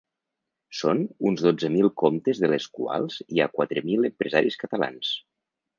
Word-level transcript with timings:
Són 0.77 1.03
uns 1.31 1.43
dotze 1.47 1.69
mil 1.75 1.91
comptes 2.03 2.43
de 2.45 2.51
les 2.55 2.67
quals 2.79 3.21
hi 3.35 3.45
ha 3.47 3.51
quatre 3.59 3.87
mil 3.93 4.13
empresaris 4.15 4.63
catalans. 4.65 5.19